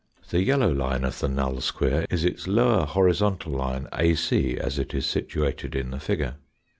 The 0.31 0.41
yellow 0.41 0.71
line 0.71 1.03
of 1.03 1.19
the 1.19 1.27
null 1.27 1.61
square 1.61 2.07
is 2.09 2.25
its 2.25 2.47
lower 2.47 2.87
horizontal 2.87 3.51
line 3.51 3.87
AC 3.93 4.57
as 4.57 4.79
it 4.79 4.95
is 4.95 5.05
situated 5.05 5.75
in 5.75 5.91
the 5.91 5.99
figure. 5.99 6.37